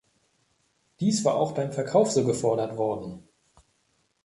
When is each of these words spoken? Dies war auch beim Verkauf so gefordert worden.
Dies 0.99 1.23
war 1.25 1.35
auch 1.35 1.51
beim 1.51 1.71
Verkauf 1.71 2.09
so 2.09 2.25
gefordert 2.25 2.75
worden. 2.75 3.29